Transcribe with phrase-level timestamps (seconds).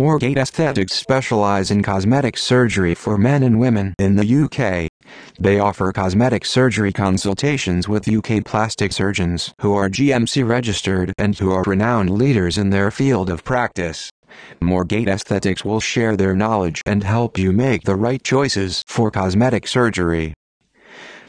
[0.00, 4.88] Moorgate Aesthetics specialize in cosmetic surgery for men and women in the UK.
[5.38, 11.52] They offer cosmetic surgery consultations with UK plastic surgeons who are GMC registered and who
[11.52, 14.08] are renowned leaders in their field of practice.
[14.62, 19.68] Moorgate Aesthetics will share their knowledge and help you make the right choices for cosmetic
[19.68, 20.32] surgery.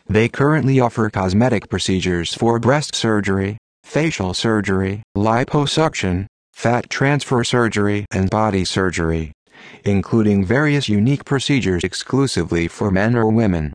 [0.08, 8.29] They currently offer cosmetic procedures for breast surgery, facial surgery, liposuction, fat transfer surgery, and
[8.29, 9.31] body surgery,
[9.86, 13.73] including various unique procedures exclusively for men or women.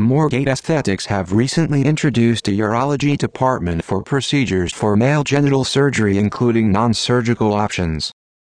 [0.00, 6.72] Moorgate Aesthetics have recently introduced a urology department for procedures for male genital surgery including
[6.72, 8.12] non-surgical options,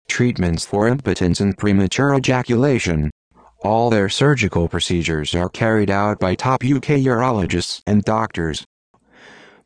[0.08, 3.12] treatments for impotence and premature ejaculation.
[3.64, 8.64] All their surgical procedures are carried out by top UK urologists and doctors.